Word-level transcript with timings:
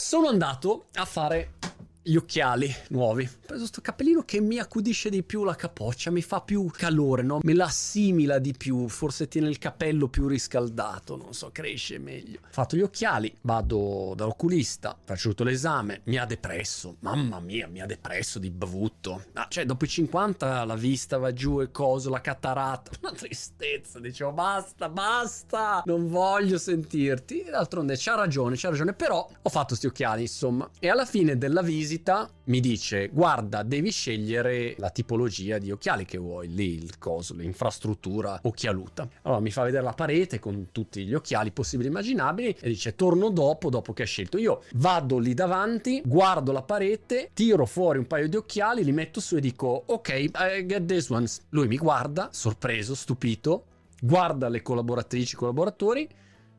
sono 0.00 0.28
andato 0.28 0.86
a 0.94 1.04
fare 1.04 1.59
gli 2.02 2.16
occhiali 2.16 2.74
nuovi. 2.88 3.24
Ho 3.24 3.38
preso 3.40 3.58
questo 3.60 3.80
cappellino 3.80 4.22
che 4.22 4.40
mi 4.40 4.58
accudisce 4.58 5.10
di 5.10 5.22
più 5.22 5.44
la 5.44 5.54
capoccia, 5.54 6.10
mi 6.10 6.22
fa 6.22 6.40
più 6.40 6.66
calore, 6.70 7.22
no? 7.22 7.40
Me 7.42 7.54
la 7.54 7.66
assimila 7.66 8.38
di 8.38 8.54
più, 8.56 8.88
forse 8.88 9.28
tiene 9.28 9.48
il 9.48 9.58
capello 9.58 10.08
più 10.08 10.26
riscaldato, 10.26 11.16
non 11.16 11.34
so, 11.34 11.50
cresce 11.52 11.98
meglio. 11.98 12.38
Ho 12.42 12.48
fatto 12.50 12.76
gli 12.76 12.80
occhiali, 12.80 13.34
vado 13.42 14.14
dall'oculista, 14.16 14.96
faccio 15.04 15.30
tutto 15.30 15.44
l'esame, 15.44 16.00
mi 16.04 16.16
ha 16.16 16.24
depresso, 16.24 16.96
mamma 17.00 17.38
mia, 17.40 17.68
mi 17.68 17.80
ha 17.80 17.86
depresso 17.86 18.38
di 18.38 18.50
brutto. 18.50 19.24
Ah, 19.34 19.46
cioè, 19.48 19.66
dopo 19.66 19.84
i 19.84 19.88
50 19.88 20.64
la 20.64 20.76
vista 20.76 21.18
va 21.18 21.32
giù 21.32 21.60
e 21.60 21.70
coso, 21.70 22.08
la 22.08 22.20
cataratta, 22.20 22.92
una 23.02 23.12
tristezza, 23.12 23.98
dicevo 24.00 24.32
basta, 24.32 24.88
basta, 24.88 25.82
non 25.84 26.08
voglio 26.08 26.56
sentirti. 26.56 27.44
D'altronde 27.50 27.94
c'ha 27.96 28.14
ragione, 28.14 28.56
c'ha 28.56 28.70
ragione, 28.70 28.94
però 28.94 29.28
ho 29.42 29.48
fatto 29.50 29.74
sti 29.74 29.86
occhiali, 29.86 30.22
insomma. 30.22 30.68
E 30.78 30.88
alla 30.88 31.04
fine 31.04 31.36
della 31.36 31.62
visita 31.62 31.89
visita 31.90 32.30
mi 32.44 32.60
dice 32.60 33.08
guarda 33.08 33.64
devi 33.64 33.90
scegliere 33.90 34.76
la 34.78 34.90
tipologia 34.90 35.58
di 35.58 35.72
occhiali 35.72 36.04
che 36.04 36.18
vuoi 36.18 36.54
lì 36.54 36.74
il 36.74 36.98
coso 36.98 37.34
l'infrastruttura 37.34 38.38
occhialuta 38.42 39.08
allora 39.22 39.40
mi 39.40 39.50
fa 39.50 39.64
vedere 39.64 39.82
la 39.82 39.92
parete 39.92 40.38
con 40.38 40.68
tutti 40.70 41.04
gli 41.04 41.14
occhiali 41.14 41.50
possibili 41.50 41.88
e 41.88 41.90
immaginabili 41.90 42.56
e 42.60 42.68
dice 42.68 42.94
torno 42.94 43.30
dopo 43.30 43.70
dopo 43.70 43.92
che 43.92 44.02
hai 44.02 44.08
scelto. 44.08 44.38
Io 44.38 44.62
vado 44.74 45.18
lì 45.18 45.34
davanti 45.34 46.00
guardo 46.04 46.52
la 46.52 46.62
parete 46.62 47.30
tiro 47.34 47.66
fuori 47.66 47.98
un 47.98 48.06
paio 48.06 48.28
di 48.28 48.36
occhiali 48.36 48.84
li 48.84 48.92
metto 48.92 49.18
su 49.20 49.36
e 49.36 49.40
dico 49.40 49.82
ok 49.86 50.08
I 50.08 50.66
get 50.66 50.84
this 50.84 51.08
ones 51.08 51.40
lui 51.50 51.66
mi 51.66 51.76
guarda 51.76 52.28
sorpreso 52.30 52.94
stupito 52.94 53.64
guarda 54.00 54.48
le 54.48 54.62
collaboratrici 54.62 55.34
collaboratori 55.34 56.08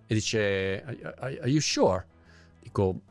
e 0.08 0.14
dice 0.14 0.84
are, 0.84 1.40
are 1.40 1.50
you 1.50 1.62
sure? 1.62 2.06
Dico 2.60 3.02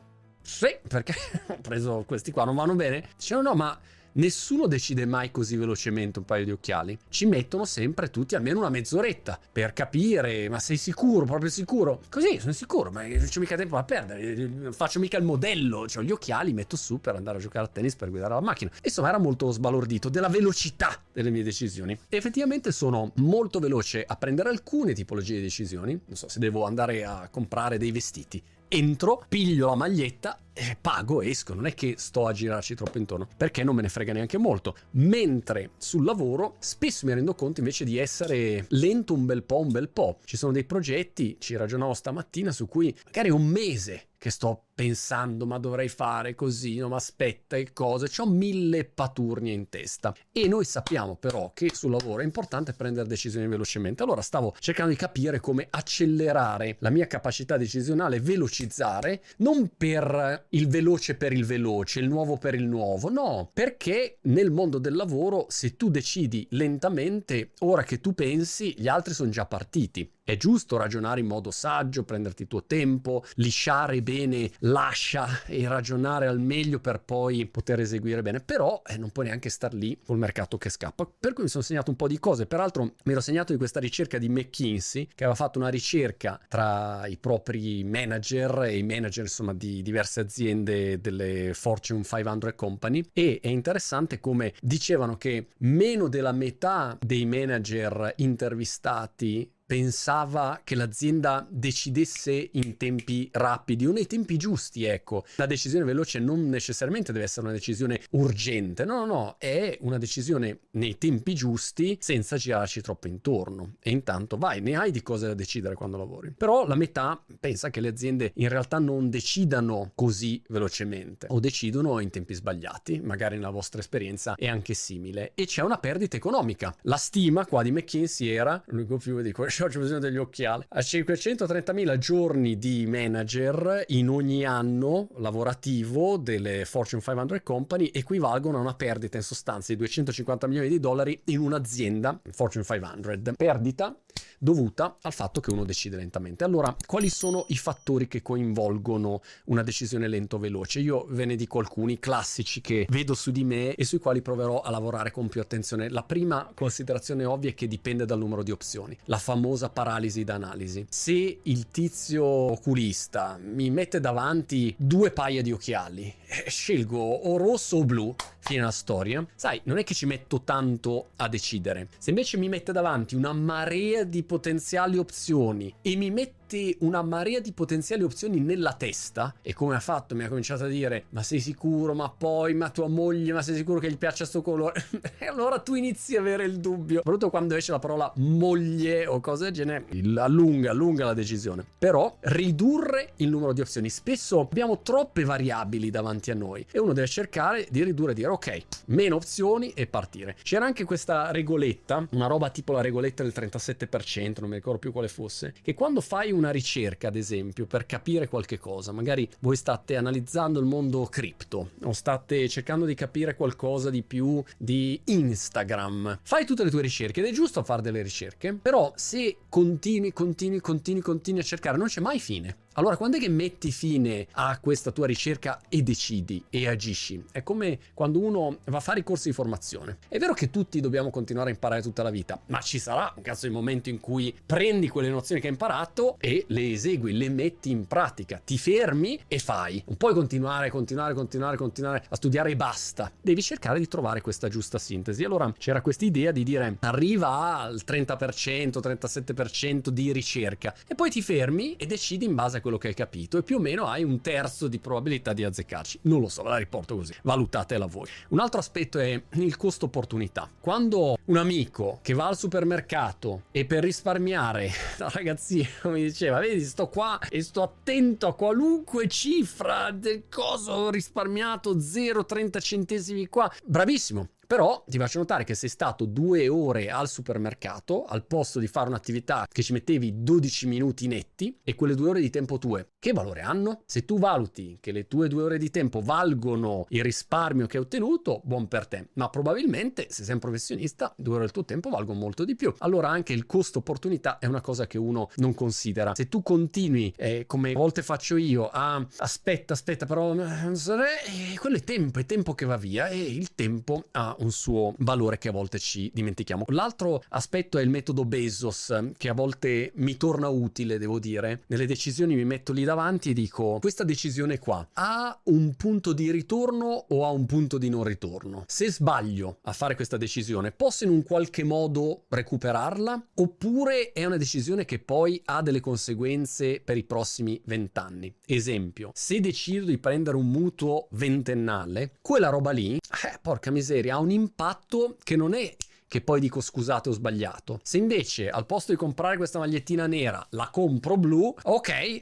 sì, 0.41 0.75
perché 0.87 1.13
ho 1.47 1.57
preso 1.61 2.03
questi 2.05 2.31
qua, 2.31 2.45
non 2.45 2.55
vanno 2.55 2.75
bene? 2.75 3.09
Dicevano 3.17 3.49
no, 3.49 3.55
ma 3.55 3.79
Nessuno 4.13 4.67
decide 4.67 5.05
mai 5.05 5.31
così 5.31 5.55
velocemente 5.55 6.19
un 6.19 6.25
paio 6.25 6.43
di 6.43 6.51
occhiali. 6.51 6.97
Ci 7.07 7.25
mettono 7.27 7.63
sempre 7.63 8.09
tutti 8.09 8.35
almeno 8.35 8.59
una 8.59 8.69
mezz'oretta 8.69 9.39
per 9.51 9.71
capire, 9.71 10.49
ma 10.49 10.59
sei 10.59 10.75
sicuro, 10.75 11.23
proprio 11.25 11.49
sicuro? 11.49 12.01
Così, 12.09 12.37
sono 12.39 12.51
sicuro, 12.51 12.91
ma 12.91 13.03
non 13.03 13.25
c'è 13.25 13.39
mica 13.39 13.55
tempo 13.55 13.75
da 13.75 13.85
perdere. 13.85 14.73
Faccio 14.73 14.99
mica 14.99 15.17
il 15.17 15.23
modello, 15.23 15.87
cioè 15.87 16.03
gli 16.03 16.11
occhiali 16.11 16.51
metto 16.51 16.75
su 16.75 16.99
per 16.99 17.15
andare 17.15 17.37
a 17.37 17.41
giocare 17.41 17.65
a 17.65 17.69
tennis 17.69 17.95
per 17.95 18.09
guidare 18.09 18.33
la 18.33 18.41
macchina. 18.41 18.69
Insomma, 18.83 19.07
era 19.07 19.17
molto 19.17 19.49
sbalordito 19.51 20.09
della 20.09 20.27
velocità 20.27 21.01
delle 21.13 21.29
mie 21.29 21.43
decisioni. 21.43 21.97
E 22.09 22.17
effettivamente 22.17 22.73
sono 22.73 23.13
molto 23.15 23.59
veloce 23.59 24.03
a 24.05 24.17
prendere 24.17 24.49
alcune 24.49 24.91
tipologie 24.93 25.35
di 25.35 25.43
decisioni. 25.43 25.97
Non 26.05 26.17
so 26.17 26.27
se 26.27 26.39
devo 26.39 26.65
andare 26.65 27.05
a 27.05 27.29
comprare 27.31 27.77
dei 27.77 27.91
vestiti 27.91 28.43
entro, 28.73 29.25
piglio 29.27 29.67
la 29.67 29.75
maglietta 29.75 30.39
e 30.53 30.77
pago, 30.79 31.21
esco, 31.21 31.53
non 31.53 31.65
è 31.65 31.73
che 31.73 31.95
sto 31.97 32.25
a 32.25 32.31
girarci 32.31 32.73
troppo 32.73 32.97
intorno, 32.97 33.27
perché 33.35 33.63
non 33.63 33.75
me 33.75 33.81
ne 33.81 33.89
frega 33.89 34.13
neanche 34.13 34.37
molto. 34.37 34.75
Mentre 34.91 35.71
sul 35.77 36.05
lavoro 36.05 36.55
spesso 36.59 37.05
mi 37.05 37.13
rendo 37.13 37.35
conto 37.35 37.59
invece 37.59 37.83
di 37.83 37.97
essere 37.97 38.65
lento 38.69 39.13
un 39.13 39.25
bel 39.25 39.43
po', 39.43 39.59
un 39.59 39.71
bel 39.71 39.89
po'. 39.89 40.19
Ci 40.23 40.37
sono 40.37 40.53
dei 40.53 40.63
progetti, 40.63 41.35
ci 41.39 41.57
ragionavo 41.57 41.93
stamattina, 41.93 42.51
su 42.51 42.67
cui 42.67 42.95
magari 43.05 43.29
un 43.29 43.45
mese 43.45 44.07
che 44.21 44.29
sto 44.29 44.65
pensando 44.75 45.47
ma 45.47 45.57
dovrei 45.57 45.89
fare 45.89 46.35
così, 46.35 46.77
no 46.77 46.89
ma 46.89 46.97
aspetta 46.97 47.55
e 47.55 47.73
cose, 47.73 48.07
ho 48.21 48.27
mille 48.27 48.85
paturnie 48.85 49.51
in 49.51 49.67
testa. 49.67 50.13
E 50.31 50.47
noi 50.47 50.63
sappiamo 50.63 51.15
però 51.15 51.53
che 51.55 51.71
sul 51.73 51.89
lavoro 51.89 52.21
è 52.21 52.23
importante 52.23 52.73
prendere 52.73 53.07
decisioni 53.07 53.47
velocemente, 53.47 54.03
allora 54.03 54.21
stavo 54.21 54.53
cercando 54.59 54.91
di 54.91 54.97
capire 54.97 55.39
come 55.39 55.65
accelerare 55.67 56.75
la 56.81 56.91
mia 56.91 57.07
capacità 57.07 57.57
decisionale, 57.57 58.19
velocizzare, 58.19 59.23
non 59.37 59.71
per 59.75 60.45
il 60.49 60.67
veloce 60.67 61.15
per 61.15 61.33
il 61.33 61.45
veloce, 61.45 61.99
il 61.99 62.07
nuovo 62.07 62.37
per 62.37 62.53
il 62.53 62.67
nuovo, 62.67 63.09
no, 63.09 63.49
perché 63.51 64.19
nel 64.23 64.51
mondo 64.51 64.77
del 64.77 64.93
lavoro 64.93 65.47
se 65.49 65.75
tu 65.75 65.89
decidi 65.89 66.45
lentamente, 66.51 67.53
ora 67.61 67.81
che 67.81 67.99
tu 67.99 68.13
pensi, 68.13 68.75
gli 68.77 68.87
altri 68.87 69.15
sono 69.15 69.31
già 69.31 69.47
partiti. 69.47 70.07
È 70.23 70.37
giusto 70.37 70.77
ragionare 70.77 71.19
in 71.19 71.25
modo 71.25 71.49
saggio, 71.51 72.03
prenderti 72.03 72.43
il 72.43 72.47
tuo 72.47 72.63
tempo, 72.63 73.25
lisciare 73.35 74.01
bene 74.11 74.51
l'ascia 74.59 75.45
e 75.45 75.65
ragionare 75.69 76.27
al 76.27 76.39
meglio 76.39 76.79
per 76.79 77.01
poi 77.01 77.45
poter 77.45 77.79
eseguire 77.79 78.21
bene, 78.21 78.41
però 78.41 78.81
eh, 78.85 78.97
non 78.97 79.11
puoi 79.11 79.27
neanche 79.27 79.49
star 79.49 79.73
lì 79.73 79.97
col 80.05 80.17
mercato 80.17 80.57
che 80.57 80.69
scappa. 80.69 81.09
Per 81.17 81.31
cui 81.31 81.43
mi 81.43 81.49
sono 81.49 81.63
segnato 81.63 81.91
un 81.91 81.95
po' 81.95 82.09
di 82.09 82.19
cose, 82.19 82.45
peraltro 82.45 82.83
mi 82.83 83.11
ero 83.11 83.21
segnato 83.21 83.53
di 83.53 83.57
questa 83.57 83.79
ricerca 83.79 84.17
di 84.17 84.27
McKinsey 84.27 85.07
che 85.07 85.23
aveva 85.23 85.35
fatto 85.35 85.59
una 85.59 85.69
ricerca 85.69 86.39
tra 86.49 87.07
i 87.07 87.15
propri 87.17 87.85
manager 87.85 88.63
e 88.63 88.77
i 88.77 88.83
manager 88.83 89.23
insomma 89.23 89.53
di 89.53 89.81
diverse 89.81 90.19
aziende 90.19 90.99
delle 90.99 91.53
Fortune 91.53 92.03
500 92.03 92.53
Company. 92.55 93.05
E 93.13 93.39
è 93.41 93.47
interessante 93.47 94.19
come 94.19 94.53
dicevano 94.61 95.15
che 95.15 95.47
meno 95.59 96.09
della 96.09 96.33
metà 96.33 96.97
dei 96.99 97.25
manager 97.25 98.13
intervistati 98.17 99.49
pensava 99.71 100.59
che 100.65 100.75
l'azienda 100.75 101.47
decidesse 101.49 102.49
in 102.51 102.75
tempi 102.75 103.29
rapidi 103.31 103.85
o 103.85 103.93
nei 103.93 104.05
tempi 104.05 104.35
giusti, 104.35 104.83
ecco. 104.83 105.23
La 105.37 105.45
decisione 105.45 105.85
veloce 105.85 106.19
non 106.19 106.49
necessariamente 106.49 107.13
deve 107.13 107.23
essere 107.23 107.45
una 107.45 107.55
decisione 107.55 108.01
urgente, 108.09 108.83
no, 108.83 109.05
no, 109.05 109.05
no, 109.05 109.35
è 109.37 109.77
una 109.79 109.97
decisione 109.97 110.63
nei 110.71 110.97
tempi 110.97 111.33
giusti 111.33 111.97
senza 112.01 112.35
girarci 112.35 112.81
troppo 112.81 113.07
intorno. 113.07 113.75
E 113.79 113.91
intanto 113.91 114.35
vai, 114.35 114.59
ne 114.59 114.75
hai 114.75 114.91
di 114.91 115.01
cose 115.01 115.27
da 115.27 115.33
decidere 115.33 115.75
quando 115.75 115.95
lavori. 115.95 116.33
Però 116.37 116.67
la 116.67 116.75
metà 116.75 117.23
pensa 117.39 117.69
che 117.69 117.79
le 117.79 117.87
aziende 117.87 118.33
in 118.35 118.49
realtà 118.49 118.77
non 118.77 119.09
decidano 119.09 119.93
così 119.95 120.43
velocemente 120.49 121.27
o 121.29 121.39
decidono 121.39 122.01
in 122.01 122.09
tempi 122.09 122.33
sbagliati, 122.33 122.99
magari 122.99 123.35
nella 123.35 123.51
vostra 123.51 123.79
esperienza 123.79 124.35
è 124.35 124.49
anche 124.49 124.73
simile 124.73 125.31
e 125.33 125.45
c'è 125.45 125.61
una 125.61 125.77
perdita 125.77 126.17
economica. 126.17 126.75
La 126.81 126.97
stima 126.97 127.45
qua 127.45 127.63
di 127.63 127.71
McKinsey 127.71 128.27
era, 128.27 128.61
l'unico 128.65 128.97
più 128.97 129.21
di 129.21 129.31
questo 129.31 129.59
ho 129.63 129.79
bisogno 129.79 129.99
degli 129.99 130.17
occhiali. 130.17 130.65
A 130.69 130.79
530.000 130.79 131.97
giorni 131.97 132.57
di 132.57 132.85
manager 132.87 133.85
in 133.87 134.09
ogni 134.09 134.45
anno 134.45 135.09
lavorativo 135.17 136.17
delle 136.17 136.65
Fortune 136.65 137.01
500 137.01 137.41
Company 137.43 137.89
equivalgono 137.93 138.57
a 138.57 138.61
una 138.61 138.73
perdita 138.73 139.17
in 139.17 139.23
sostanza 139.23 139.71
di 139.71 139.77
250 139.77 140.47
milioni 140.47 140.69
di 140.69 140.79
dollari 140.79 141.21
in 141.25 141.39
un'azienda 141.39 142.19
Fortune 142.31 142.63
500. 142.63 143.33
Perdita 143.35 143.95
dovuta 144.43 144.97
al 145.01 145.13
fatto 145.13 145.39
che 145.39 145.51
uno 145.51 145.65
decide 145.65 145.97
lentamente. 145.97 146.43
Allora, 146.43 146.75
quali 146.87 147.09
sono 147.09 147.45
i 147.49 147.57
fattori 147.57 148.07
che 148.07 148.23
coinvolgono 148.23 149.21
una 149.45 149.61
decisione 149.61 150.07
lento 150.07 150.37
o 150.37 150.39
veloce? 150.39 150.79
Io 150.79 151.05
ve 151.09 151.25
ne 151.25 151.35
dico 151.35 151.59
alcuni 151.59 151.99
classici 151.99 152.59
che 152.59 152.87
vedo 152.89 153.13
su 153.13 153.29
di 153.29 153.43
me 153.43 153.75
e 153.75 153.85
sui 153.85 153.99
quali 153.99 154.23
proverò 154.23 154.61
a 154.61 154.71
lavorare 154.71 155.11
con 155.11 155.29
più 155.29 155.41
attenzione. 155.41 155.89
La 155.89 156.01
prima 156.01 156.51
considerazione 156.55 157.23
ovvia 157.23 157.51
è 157.51 157.53
che 157.53 157.67
dipende 157.67 158.05
dal 158.05 158.17
numero 158.17 158.41
di 158.41 158.49
opzioni, 158.49 158.97
la 159.05 159.19
famosa 159.19 159.69
paralisi 159.69 160.23
d'analisi. 160.23 160.87
Se 160.89 161.39
il 161.43 161.67
tizio 161.69 162.23
oculista 162.25 163.37
mi 163.39 163.69
mette 163.69 163.99
davanti 163.99 164.73
due 164.75 165.11
paia 165.11 165.43
di 165.43 165.51
occhiali, 165.51 166.13
eh, 166.25 166.49
scelgo 166.49 166.97
o 166.97 167.37
rosso 167.37 167.77
o 167.77 167.85
blu, 167.85 168.15
fine 168.39 168.63
la 168.63 168.71
storia. 168.71 169.25
Sai, 169.35 169.61
non 169.65 169.77
è 169.77 169.83
che 169.83 169.93
ci 169.93 170.05
metto 170.05 170.41
tanto 170.41 171.09
a 171.17 171.27
decidere. 171.27 171.89
Se 171.97 172.09
invece 172.09 172.37
mi 172.37 172.49
mette 172.49 172.71
davanti 172.71 173.15
una 173.15 173.33
marea 173.33 174.03
di 174.03 174.23
potenziali 174.31 174.97
opzioni 174.97 175.75
e 175.81 175.97
mi 175.97 176.09
mette 176.51 176.77
una 176.79 177.01
marea 177.01 177.39
di 177.39 177.53
potenziali 177.53 178.03
opzioni 178.03 178.39
nella 178.39 178.73
testa. 178.73 179.33
E 179.41 179.53
come 179.53 179.75
ha 179.75 179.79
fatto 179.79 180.15
mi 180.15 180.23
ha 180.23 180.27
cominciato 180.27 180.65
a 180.65 180.67
dire 180.67 181.05
ma 181.09 181.23
sei 181.23 181.39
sicuro? 181.39 181.93
Ma 181.93 182.09
poi 182.09 182.53
ma 182.53 182.69
tua 182.69 182.87
moglie 182.87 183.31
ma 183.31 183.41
sei 183.41 183.55
sicuro 183.55 183.79
che 183.79 183.89
gli 183.89 183.97
piaccia 183.97 184.25
sto 184.25 184.41
colore? 184.41 184.83
E 185.21 185.27
allora 185.27 185.59
tu 185.59 185.75
inizi 185.75 186.15
a 186.15 186.19
avere 186.19 186.45
il 186.45 186.59
dubbio. 186.59 186.97
Soprattutto 186.97 187.29
quando 187.29 187.55
esce 187.55 187.71
la 187.71 187.79
parola 187.79 188.11
moglie 188.15 189.05
o 189.05 189.19
cose 189.19 189.45
del 189.45 189.53
genere 189.53 189.85
allunga 190.15 190.71
allunga 190.71 191.05
la 191.05 191.13
decisione. 191.13 191.63
Però 191.77 192.17
ridurre 192.21 193.13
il 193.17 193.29
numero 193.29 193.53
di 193.53 193.61
opzioni. 193.61 193.89
Spesso 193.89 194.39
abbiamo 194.39 194.81
troppe 194.81 195.23
variabili 195.23 195.89
davanti 195.89 196.31
a 196.31 196.35
noi 196.35 196.65
e 196.71 196.79
uno 196.79 196.93
deve 196.93 197.07
cercare 197.07 197.67
di 197.69 197.83
ridurre 197.83 198.11
e 198.11 198.15
dire 198.15 198.29
ok 198.29 198.61
meno 198.87 199.15
opzioni 199.15 199.71
e 199.71 199.85
partire. 199.85 200.35
C'era 200.41 200.65
anche 200.65 200.83
questa 200.85 201.31
regoletta 201.31 202.07
una 202.11 202.27
roba 202.27 202.49
tipo 202.49 202.73
la 202.73 202.81
regoletta 202.81 203.23
del 203.23 203.33
37% 203.35 204.39
non 204.39 204.49
mi 204.49 204.55
ricordo 204.55 204.79
più 204.79 204.91
quale 204.91 205.07
fosse 205.07 205.53
che 205.61 205.73
quando 205.73 206.01
fai 206.01 206.31
un 206.31 206.40
una 206.41 206.51
ricerca, 206.51 207.07
ad 207.07 207.15
esempio, 207.15 207.65
per 207.65 207.85
capire 207.85 208.27
qualche 208.27 208.57
cosa, 208.57 208.91
magari 208.91 209.29
voi 209.39 209.55
state 209.55 209.95
analizzando 209.95 210.59
il 210.59 210.65
mondo 210.65 211.05
cripto 211.05 211.71
o 211.83 211.93
state 211.93 212.49
cercando 212.49 212.85
di 212.85 212.95
capire 212.95 213.35
qualcosa 213.35 213.89
di 213.89 214.01
più 214.01 214.43
di 214.57 214.99
Instagram, 215.05 216.19
fai 216.23 216.45
tutte 216.45 216.63
le 216.63 216.69
tue 216.69 216.81
ricerche 216.81 217.21
ed 217.21 217.27
è 217.27 217.31
giusto 217.31 217.63
fare 217.63 217.81
delle 217.81 218.01
ricerche, 218.01 218.53
però 218.53 218.91
se 218.95 219.37
continui, 219.47 220.11
continui, 220.11 220.59
continui, 220.59 221.01
continui 221.01 221.41
a 221.41 221.43
cercare, 221.43 221.77
non 221.77 221.87
c'è 221.87 222.01
mai 222.01 222.19
fine. 222.19 222.60
Allora, 222.75 222.95
quando 222.95 223.17
è 223.17 223.19
che 223.19 223.27
metti 223.27 223.69
fine 223.69 224.27
a 224.31 224.57
questa 224.61 224.91
tua 224.91 225.05
ricerca 225.05 225.59
e 225.67 225.83
decidi 225.83 226.41
e 226.49 226.69
agisci? 226.69 227.21
È 227.29 227.43
come 227.43 227.77
quando 227.93 228.19
uno 228.19 228.59
va 228.63 228.77
a 228.77 228.81
fare 228.81 229.01
i 229.01 229.03
corsi 229.03 229.27
di 229.27 229.35
formazione. 229.35 229.97
È 230.07 230.17
vero 230.17 230.33
che 230.33 230.49
tutti 230.49 230.79
dobbiamo 230.79 231.09
continuare 231.09 231.49
a 231.49 231.53
imparare 231.53 231.81
tutta 231.81 232.01
la 232.01 232.09
vita, 232.09 232.39
ma 232.45 232.61
ci 232.61 232.79
sarà 232.79 233.11
un 233.17 233.23
caso 233.23 233.45
di 233.45 233.51
momento 233.51 233.89
in 233.89 233.99
cui 233.99 234.33
prendi 234.45 234.87
quelle 234.87 235.09
nozioni 235.09 235.41
che 235.41 235.47
hai 235.47 235.53
imparato 235.53 236.15
e 236.17 236.45
le 236.47 236.71
esegui, 236.71 237.11
le 237.11 237.27
metti 237.27 237.71
in 237.71 237.87
pratica, 237.87 238.41
ti 238.41 238.57
fermi 238.57 239.19
e 239.27 239.37
fai. 239.37 239.83
Non 239.87 239.97
puoi 239.97 240.13
continuare, 240.13 240.69
continuare, 240.69 241.13
continuare, 241.13 241.57
continuare 241.57 242.05
a 242.07 242.15
studiare 242.15 242.51
e 242.51 242.55
basta. 242.55 243.11
Devi 243.21 243.41
cercare 243.41 243.79
di 243.79 243.87
trovare 243.89 244.21
questa 244.21 244.47
giusta 244.47 244.77
sintesi. 244.77 245.25
Allora 245.25 245.53
c'era 245.57 245.81
questa 245.81 246.05
idea 246.05 246.31
di 246.31 246.43
dire 246.43 246.77
arriva 246.79 247.59
al 247.59 247.81
30%, 247.85 248.79
37% 248.79 249.89
di 249.89 250.13
ricerca 250.13 250.73
e 250.87 250.95
poi 250.95 251.09
ti 251.09 251.21
fermi 251.21 251.75
e 251.75 251.85
decidi 251.85 252.23
in 252.23 252.33
base 252.33 252.59
a 252.59 252.60
quello 252.61 252.77
che 252.77 252.87
hai 252.89 252.93
capito 252.93 253.37
e 253.37 253.43
più 253.43 253.57
o 253.57 253.59
meno 253.59 253.85
hai 253.85 254.03
un 254.03 254.21
terzo 254.21 254.67
di 254.67 254.79
probabilità 254.79 255.33
di 255.33 255.43
azzeccarci. 255.43 255.99
Non 256.03 256.21
lo 256.21 256.29
so, 256.29 256.43
la 256.43 256.57
riporto 256.57 256.95
così. 256.95 257.13
Valutatela 257.23 257.85
voi. 257.85 258.07
Un 258.29 258.39
altro 258.39 258.59
aspetto 258.59 258.99
è 258.99 259.21
il 259.33 259.57
costo 259.57 259.85
opportunità. 259.85 260.49
Quando 260.59 261.17
un 261.25 261.37
amico 261.37 261.99
che 262.01 262.13
va 262.13 262.27
al 262.27 262.37
supermercato 262.37 263.43
e 263.51 263.65
per 263.65 263.83
risparmiare, 263.83 264.71
la 264.97 265.09
ragazzina 265.09 265.67
mi 265.85 266.03
diceva, 266.03 266.39
vedi, 266.39 266.61
sto 266.63 266.87
qua 266.87 267.19
e 267.29 267.41
sto 267.41 267.63
attento 267.63 268.27
a 268.27 268.35
qualunque 268.35 269.07
cifra 269.07 269.91
del 269.91 270.23
coso 270.29 270.71
ho 270.71 270.89
risparmiato 270.89 271.75
0,30 271.75 272.59
centesimi 272.61 273.27
qua. 273.27 273.51
Bravissimo, 273.65 274.27
però 274.51 274.83
ti 274.85 274.97
faccio 274.97 275.19
notare 275.19 275.45
che 275.45 275.55
sei 275.55 275.69
stato 275.69 276.03
due 276.03 276.49
ore 276.49 276.89
al 276.89 277.07
supermercato 277.07 278.03
al 278.03 278.25
posto 278.25 278.59
di 278.59 278.67
fare 278.67 278.89
un'attività 278.89 279.47
che 279.49 279.63
ci 279.63 279.71
mettevi 279.71 280.23
12 280.23 280.67
minuti 280.67 281.07
netti 281.07 281.57
e 281.63 281.73
quelle 281.73 281.95
due 281.95 282.09
ore 282.09 282.19
di 282.19 282.29
tempo 282.29 282.57
tue, 282.57 282.89
che 282.99 283.13
valore 283.13 283.39
hanno? 283.39 283.83
Se 283.85 284.03
tu 284.03 284.19
valuti 284.19 284.77
che 284.81 284.91
le 284.91 285.07
tue 285.07 285.29
due 285.29 285.43
ore 285.43 285.57
di 285.57 285.69
tempo 285.69 286.01
valgono 286.01 286.85
il 286.89 287.01
risparmio 287.01 287.65
che 287.65 287.77
hai 287.77 287.83
ottenuto, 287.83 288.41
buon 288.43 288.67
per 288.67 288.87
te. 288.87 289.07
Ma 289.13 289.29
probabilmente, 289.29 290.07
se 290.09 290.25
sei 290.25 290.33
un 290.33 290.41
professionista, 290.41 291.13
due 291.15 291.35
ore 291.35 291.43
del 291.43 291.51
tuo 291.51 291.63
tempo 291.63 291.89
valgono 291.89 292.19
molto 292.19 292.43
di 292.43 292.57
più. 292.57 292.73
Allora 292.79 293.07
anche 293.07 293.31
il 293.31 293.45
costo 293.45 293.79
opportunità 293.79 294.37
è 294.37 294.47
una 294.47 294.59
cosa 294.59 294.85
che 294.85 294.97
uno 294.97 295.29
non 295.37 295.53
considera. 295.53 296.13
Se 296.13 296.27
tu 296.27 296.43
continui, 296.43 297.13
eh, 297.15 297.45
come 297.47 297.71
a 297.71 297.75
volte 297.75 298.03
faccio 298.03 298.35
io, 298.35 298.67
a 298.69 299.01
aspetta, 299.19 299.71
aspetta, 299.71 300.05
però 300.05 300.33
eh, 300.33 301.57
quello 301.57 301.77
è 301.77 301.83
tempo, 301.85 302.19
è 302.19 302.25
tempo 302.25 302.53
che 302.53 302.65
va 302.65 302.75
via 302.75 303.07
e 303.07 303.17
il 303.17 303.55
tempo 303.55 304.07
ha 304.11 304.35
un 304.41 304.51
suo 304.51 304.93
valore 304.99 305.37
che 305.37 305.49
a 305.49 305.51
volte 305.51 305.79
ci 305.79 306.11
dimentichiamo. 306.13 306.65
L'altro 306.69 307.23
aspetto 307.29 307.77
è 307.77 307.81
il 307.81 307.89
metodo 307.89 308.25
Bezos, 308.25 309.11
che 309.17 309.29
a 309.29 309.33
volte 309.33 309.91
mi 309.95 310.17
torna 310.17 310.47
utile, 310.49 310.97
devo 310.97 311.19
dire. 311.19 311.63
Nelle 311.67 311.85
decisioni 311.85 312.35
mi 312.35 312.45
metto 312.45 312.73
lì 312.73 312.83
davanti 312.83 313.31
e 313.31 313.33
dico, 313.33 313.77
questa 313.79 314.03
decisione 314.03 314.59
qua 314.59 314.87
ha 314.93 315.39
un 315.45 315.75
punto 315.75 316.13
di 316.13 316.31
ritorno 316.31 317.05
o 317.09 317.25
ha 317.25 317.29
un 317.29 317.45
punto 317.45 317.77
di 317.77 317.89
non 317.89 318.03
ritorno? 318.03 318.63
Se 318.67 318.91
sbaglio 318.91 319.59
a 319.63 319.73
fare 319.73 319.95
questa 319.95 320.17
decisione, 320.17 320.71
posso 320.71 321.03
in 321.03 321.11
un 321.11 321.23
qualche 321.23 321.63
modo 321.63 322.25
recuperarla? 322.29 323.27
Oppure 323.35 324.11
è 324.11 324.25
una 324.25 324.37
decisione 324.37 324.85
che 324.85 324.99
poi 324.99 325.41
ha 325.45 325.61
delle 325.61 325.79
conseguenze 325.79 326.81
per 326.83 326.97
i 326.97 327.03
prossimi 327.03 327.61
vent'anni? 327.65 328.33
Esempio, 328.45 329.11
se 329.13 329.39
decido 329.39 329.85
di 329.85 329.97
prendere 329.97 330.37
un 330.37 330.47
mutuo 330.47 331.07
ventennale, 331.11 332.17
quella 332.21 332.49
roba 332.49 332.71
lì, 332.71 332.95
eh, 332.95 333.39
porca 333.41 333.71
miseria, 333.71 334.15
ha 334.15 334.19
un 334.19 334.30
impatto 334.31 335.17
che 335.23 335.35
non 335.35 335.53
è 335.53 335.75
che 336.11 336.19
poi 336.19 336.41
dico 336.41 336.59
scusate 336.59 337.07
ho 337.07 337.13
sbagliato. 337.13 337.79
Se 337.83 337.97
invece 337.97 338.49
al 338.49 338.65
posto 338.65 338.91
di 338.91 338.97
comprare 338.97 339.37
questa 339.37 339.59
magliettina 339.59 340.07
nera 340.07 340.45
la 340.49 340.67
compro 340.69 341.15
blu, 341.15 341.55
ok, 341.63 341.87
eh, 341.87 342.21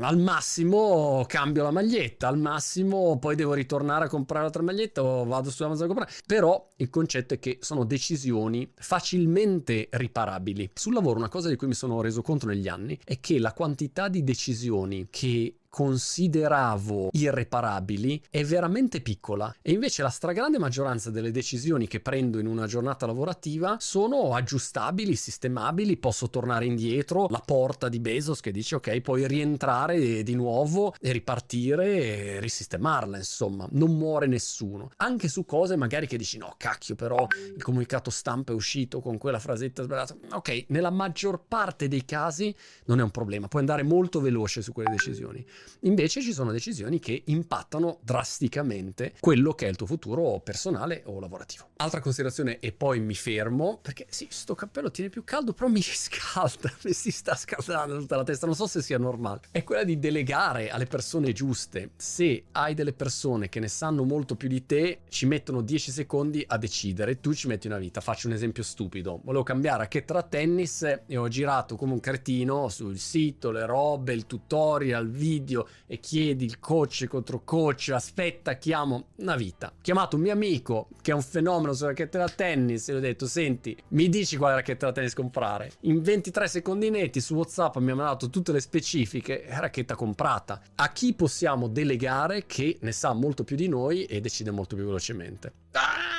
al 0.00 0.18
massimo 0.18 1.24
cambio 1.26 1.62
la 1.62 1.70
maglietta, 1.70 2.28
al 2.28 2.36
massimo 2.36 3.18
poi 3.18 3.34
devo 3.34 3.54
ritornare 3.54 4.04
a 4.04 4.08
comprare 4.08 4.42
l'altra 4.42 4.62
maglietta 4.62 5.02
o 5.02 5.24
vado 5.24 5.50
su 5.50 5.62
Amazon 5.62 5.84
a 5.84 5.86
comprare. 5.86 6.12
Però 6.26 6.72
il 6.76 6.90
concetto 6.90 7.32
è 7.32 7.38
che 7.38 7.56
sono 7.62 7.84
decisioni 7.84 8.70
facilmente 8.74 9.88
riparabili. 9.90 10.72
Sul 10.74 10.92
lavoro 10.92 11.16
una 11.16 11.30
cosa 11.30 11.48
di 11.48 11.56
cui 11.56 11.68
mi 11.68 11.74
sono 11.74 12.02
reso 12.02 12.20
conto 12.20 12.44
negli 12.44 12.68
anni 12.68 13.00
è 13.02 13.18
che 13.18 13.38
la 13.38 13.54
quantità 13.54 14.08
di 14.08 14.22
decisioni 14.24 15.06
che 15.08 15.56
consideravo 15.72 17.08
irreparabili 17.12 18.22
è 18.28 18.44
veramente 18.44 19.00
piccola 19.00 19.56
e 19.62 19.72
invece 19.72 20.02
la 20.02 20.10
stragrande 20.10 20.58
maggioranza 20.58 21.10
delle 21.10 21.30
decisioni 21.30 21.86
che 21.86 22.00
prendo 22.00 22.38
in 22.38 22.46
una 22.46 22.66
giornata 22.66 23.06
lavorativa 23.06 23.78
sono 23.80 24.34
aggiustabili, 24.34 25.16
sistemabili, 25.16 25.96
posso 25.96 26.28
tornare 26.28 26.66
indietro, 26.66 27.26
la 27.30 27.42
porta 27.42 27.88
di 27.88 28.00
Bezos 28.00 28.40
che 28.40 28.50
dice 28.50 28.74
ok 28.74 29.00
puoi 29.00 29.26
rientrare 29.26 30.22
di 30.22 30.34
nuovo 30.34 30.92
e 31.00 31.10
ripartire 31.10 32.34
e 32.34 32.40
risistemarla 32.40 33.16
insomma, 33.16 33.66
non 33.70 33.96
muore 33.96 34.26
nessuno. 34.26 34.90
Anche 34.96 35.28
su 35.28 35.46
cose 35.46 35.76
magari 35.76 36.06
che 36.06 36.18
dici 36.18 36.36
no 36.36 36.54
cacchio 36.58 36.96
però 36.96 37.26
il 37.56 37.62
comunicato 37.62 38.10
stampa 38.10 38.52
è 38.52 38.54
uscito 38.54 39.00
con 39.00 39.16
quella 39.16 39.38
frasetta 39.38 39.84
sbagliata, 39.84 40.16
ok 40.32 40.64
nella 40.68 40.90
maggior 40.90 41.44
parte 41.48 41.88
dei 41.88 42.04
casi 42.04 42.54
non 42.84 43.00
è 43.00 43.02
un 43.02 43.10
problema, 43.10 43.48
puoi 43.48 43.62
andare 43.62 43.82
molto 43.82 44.20
veloce 44.20 44.60
su 44.60 44.72
quelle 44.72 44.90
decisioni. 44.90 45.42
Invece 45.80 46.22
ci 46.22 46.32
sono 46.32 46.52
decisioni 46.52 46.98
che 46.98 47.22
impattano 47.26 47.98
drasticamente 48.02 49.14
quello 49.20 49.52
che 49.52 49.66
è 49.66 49.68
il 49.68 49.76
tuo 49.76 49.86
futuro 49.86 50.40
personale 50.40 51.02
o 51.06 51.18
lavorativo. 51.20 51.70
Altra 51.76 52.00
considerazione 52.00 52.60
e 52.60 52.72
poi 52.72 53.00
mi 53.00 53.14
fermo 53.14 53.78
perché 53.82 54.06
sì, 54.08 54.28
sto 54.30 54.54
cappello 54.54 54.90
tiene 54.90 55.10
più 55.10 55.24
caldo, 55.24 55.52
però 55.52 55.68
mi 55.68 55.82
scalda, 55.82 56.72
mi 56.84 56.92
si 56.92 57.10
sta 57.10 57.34
scaldando 57.34 57.98
tutta 57.98 58.16
la 58.16 58.24
testa, 58.24 58.46
non 58.46 58.54
so 58.54 58.66
se 58.66 58.82
sia 58.82 58.98
normale. 58.98 59.40
È 59.50 59.62
quella 59.64 59.84
di 59.84 59.98
delegare 59.98 60.70
alle 60.70 60.86
persone 60.86 61.32
giuste. 61.32 61.90
Se 61.96 62.44
hai 62.52 62.74
delle 62.74 62.92
persone 62.92 63.48
che 63.48 63.60
ne 63.60 63.68
sanno 63.68 64.04
molto 64.04 64.36
più 64.36 64.48
di 64.48 64.64
te, 64.66 65.00
ci 65.08 65.26
mettono 65.26 65.60
10 65.62 65.90
secondi 65.90 66.44
a 66.46 66.56
decidere, 66.56 67.20
tu 67.20 67.34
ci 67.34 67.48
metti 67.48 67.66
una 67.66 67.78
vita. 67.78 68.00
Faccio 68.00 68.28
un 68.28 68.34
esempio 68.34 68.62
stupido. 68.62 69.20
Volevo 69.24 69.42
cambiare 69.42 69.78
racchetta 69.78 70.14
da 70.14 70.22
tennis 70.22 70.82
e 71.06 71.16
ho 71.16 71.28
girato 71.28 71.76
come 71.76 71.92
un 71.92 72.00
cretino 72.00 72.68
sul 72.68 72.98
sito, 72.98 73.50
le 73.50 73.66
robe, 73.66 74.12
il 74.12 74.26
tutorial, 74.26 75.10
video 75.10 75.51
video 75.52 75.68
e 75.86 76.00
chiedi 76.00 76.44
il 76.44 76.58
coach 76.58 77.06
contro 77.06 77.42
coach, 77.44 77.90
aspetta, 77.92 78.54
chiamo 78.54 79.08
una 79.16 79.36
vita. 79.36 79.68
Ho 79.68 79.80
chiamato 79.82 80.16
un 80.16 80.22
mio 80.22 80.32
amico 80.32 80.88
che 81.02 81.10
è 81.10 81.14
un 81.14 81.22
fenomeno 81.22 81.74
sulla 81.74 81.88
racchetta 81.88 82.18
da 82.18 82.28
tennis 82.28 82.88
e 82.88 82.94
gli 82.94 82.96
ho 82.96 83.00
detto, 83.00 83.26
senti, 83.26 83.76
mi 83.88 84.08
dici 84.08 84.36
quale 84.36 84.54
racchetta 84.54 84.86
da 84.86 84.92
tennis 84.92 85.14
comprare? 85.14 85.72
In 85.80 86.02
23 86.02 86.48
secondi 86.48 86.90
netti 86.90 87.20
su 87.20 87.34
WhatsApp 87.34 87.76
mi 87.76 87.90
ha 87.90 87.94
mandato 87.94 88.30
tutte 88.30 88.52
le 88.52 88.60
specifiche, 88.60 89.44
racchetta 89.48 89.94
comprata. 89.94 90.60
A 90.76 90.90
chi 90.92 91.14
possiamo 91.14 91.68
delegare 91.68 92.46
che 92.46 92.78
ne 92.80 92.92
sa 92.92 93.12
molto 93.12 93.44
più 93.44 93.56
di 93.56 93.68
noi 93.68 94.04
e 94.04 94.20
decide 94.20 94.50
molto 94.50 94.74
più 94.74 94.84
velocemente? 94.84 95.52
Ah! 95.72 96.12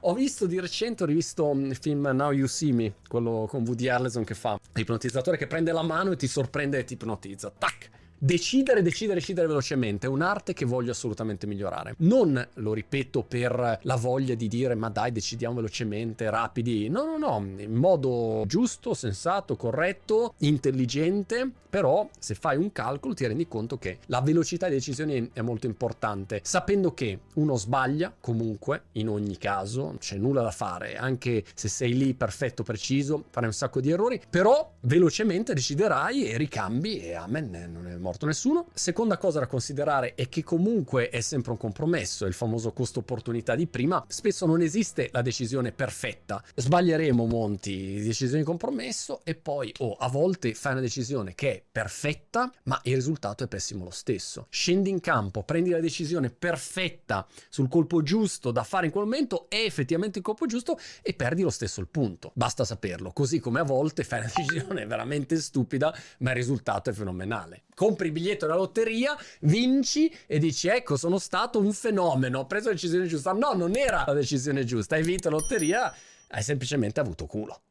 Ho 0.00 0.14
visto 0.14 0.46
di 0.46 0.60
recente, 0.60 1.02
ho 1.02 1.06
rivisto 1.06 1.50
il 1.52 1.76
film 1.76 2.08
Now 2.12 2.30
You 2.30 2.46
See 2.46 2.72
Me, 2.72 2.94
quello 3.08 3.46
con 3.48 3.64
Woody 3.64 3.88
Harrelson 3.88 4.24
che 4.24 4.34
fa 4.34 4.58
l'ipnotizzatore 4.74 5.36
che 5.36 5.46
prende 5.46 5.72
la 5.72 5.82
mano 5.82 6.12
e 6.12 6.16
ti 6.16 6.28
sorprende 6.28 6.78
e 6.78 6.84
ti 6.84 6.92
ipnotizza. 6.92 7.52
Tac! 7.56 7.95
Decidere, 8.18 8.82
decidere, 8.82 9.18
decidere 9.18 9.46
velocemente 9.46 10.06
è 10.06 10.10
un'arte 10.10 10.54
che 10.54 10.64
voglio 10.64 10.90
assolutamente 10.90 11.46
migliorare. 11.46 11.94
Non, 11.98 12.48
lo 12.54 12.72
ripeto, 12.72 13.22
per 13.22 13.80
la 13.82 13.96
voglia 13.96 14.34
di 14.34 14.48
dire 14.48 14.74
ma 14.74 14.88
dai, 14.88 15.12
decidiamo 15.12 15.56
velocemente, 15.56 16.30
rapidi. 16.30 16.88
No, 16.88 17.04
no, 17.04 17.18
no, 17.18 17.46
in 17.58 17.74
modo 17.74 18.44
giusto, 18.46 18.94
sensato, 18.94 19.56
corretto, 19.56 20.34
intelligente, 20.38 21.50
però 21.68 22.08
se 22.18 22.34
fai 22.34 22.56
un 22.56 22.72
calcolo 22.72 23.12
ti 23.12 23.26
rendi 23.26 23.46
conto 23.46 23.76
che 23.76 23.98
la 24.06 24.22
velocità 24.22 24.66
di 24.66 24.74
decisioni 24.74 25.28
è 25.34 25.42
molto 25.42 25.66
importante, 25.66 26.40
sapendo 26.42 26.94
che 26.94 27.20
uno 27.34 27.56
sbaglia 27.56 28.14
comunque, 28.18 28.84
in 28.92 29.10
ogni 29.10 29.36
caso, 29.36 29.96
c'è 29.98 30.16
nulla 30.16 30.40
da 30.40 30.50
fare, 30.50 30.96
anche 30.96 31.44
se 31.54 31.68
sei 31.68 31.94
lì 31.94 32.14
perfetto, 32.14 32.62
preciso, 32.62 33.24
farai 33.28 33.50
un 33.50 33.54
sacco 33.54 33.80
di 33.80 33.90
errori, 33.90 34.20
però 34.30 34.72
velocemente 34.80 35.52
deciderai 35.52 36.30
e 36.30 36.38
ricambi 36.38 37.00
e 37.00 37.14
amen, 37.14 37.70
non 37.70 37.86
è 37.88 37.96
morto 38.06 38.26
nessuno. 38.26 38.68
Seconda 38.72 39.18
cosa 39.18 39.40
da 39.40 39.48
considerare 39.48 40.14
è 40.14 40.28
che 40.28 40.44
comunque 40.44 41.10
è 41.10 41.20
sempre 41.20 41.50
un 41.50 41.56
compromesso, 41.56 42.24
il 42.26 42.34
famoso 42.34 42.72
costo 42.72 43.00
opportunità 43.00 43.56
di 43.56 43.66
prima. 43.66 44.04
Spesso 44.06 44.46
non 44.46 44.60
esiste 44.60 45.08
la 45.12 45.22
decisione 45.22 45.72
perfetta. 45.72 46.40
Sbaglieremo 46.54 47.26
monti 47.26 48.00
decisioni 48.00 48.40
di 48.42 48.46
compromesso 48.46 49.22
e 49.24 49.34
poi 49.34 49.72
o 49.78 49.88
oh, 49.88 49.96
a 49.96 50.08
volte 50.08 50.54
fai 50.54 50.72
una 50.72 50.80
decisione 50.80 51.34
che 51.34 51.52
è 51.52 51.62
perfetta, 51.70 52.52
ma 52.64 52.78
il 52.84 52.94
risultato 52.94 53.42
è 53.42 53.48
pessimo 53.48 53.84
lo 53.84 53.90
stesso. 53.90 54.46
Scendi 54.50 54.88
in 54.88 55.00
campo, 55.00 55.42
prendi 55.42 55.70
la 55.70 55.80
decisione 55.80 56.30
perfetta 56.30 57.26
sul 57.48 57.68
colpo 57.68 58.02
giusto 58.02 58.52
da 58.52 58.62
fare 58.62 58.86
in 58.86 58.92
quel 58.92 59.04
momento, 59.04 59.46
è 59.48 59.56
effettivamente 59.56 60.18
il 60.18 60.24
colpo 60.24 60.46
giusto 60.46 60.78
e 61.02 61.12
perdi 61.14 61.42
lo 61.42 61.50
stesso 61.50 61.80
il 61.80 61.88
punto. 61.88 62.30
Basta 62.34 62.64
saperlo, 62.64 63.10
così 63.10 63.40
come 63.40 63.58
a 63.58 63.64
volte 63.64 64.04
fai 64.04 64.20
una 64.20 64.30
decisione 64.34 64.86
veramente 64.86 65.36
stupida, 65.40 65.92
ma 66.18 66.30
il 66.30 66.36
risultato 66.36 66.90
è 66.90 66.92
fenomenale. 66.92 67.64
Con 67.74 67.95
compri 67.96 68.08
il 68.08 68.12
biglietto 68.12 68.44
della 68.46 68.58
lotteria, 68.58 69.16
vinci 69.40 70.14
e 70.26 70.38
dici 70.38 70.68
ecco 70.68 70.96
sono 70.96 71.18
stato 71.18 71.58
un 71.58 71.72
fenomeno, 71.72 72.40
ho 72.40 72.46
preso 72.46 72.68
la 72.68 72.74
decisione 72.74 73.06
giusta. 73.06 73.32
No, 73.32 73.54
non 73.54 73.74
era 73.74 74.04
la 74.06 74.12
decisione 74.12 74.64
giusta, 74.64 74.96
hai 74.96 75.02
vinto 75.02 75.30
la 75.30 75.36
lotteria, 75.36 75.92
hai 76.28 76.42
semplicemente 76.42 77.00
avuto 77.00 77.24
culo. 77.24 77.62